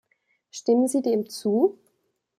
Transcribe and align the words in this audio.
Stimmen 0.49 0.87
Sie 0.87 1.03
dem 1.03 1.29
zu? 1.29 1.77